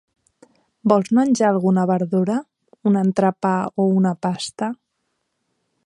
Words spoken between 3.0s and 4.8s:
entrepà o una pasta?